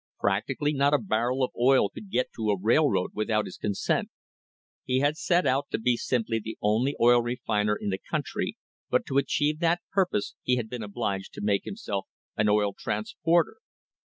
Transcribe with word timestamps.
Practically 0.19 0.73
not 0.73 0.95
a 0.95 0.97
barrel 0.97 1.43
of 1.43 1.51
oil 1.55 1.87
could 1.87 2.09
get 2.09 2.31
to 2.35 2.49
a 2.49 2.59
railroad 2.59 3.11
without 3.13 3.45
his 3.45 3.57
consent. 3.59 4.09
He 4.83 4.97
had 5.01 5.15
set 5.15 5.45
out 5.45 5.67
to 5.69 5.77
be 5.77 5.95
simply 5.95 6.39
the 6.39 6.57
only 6.59 6.95
oil 6.99 7.21
refiner 7.21 7.75
in 7.75 7.91
the 7.91 7.99
country, 8.09 8.57
but 8.89 9.05
to 9.05 9.19
achieve 9.19 9.59
that 9.59 9.81
purpose 9.91 10.33
he 10.41 10.55
had 10.55 10.71
been 10.71 10.81
obliged 10.81 11.33
to 11.33 11.41
make 11.43 11.65
himself 11.65 12.07
an 12.35 12.49
oil 12.49 12.73
transporter. 12.75 13.57